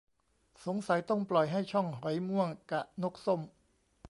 [0.65, 3.41] สงสัยต้องปล่อยให้ ช่อง หอยม่วง กะ นกส้ม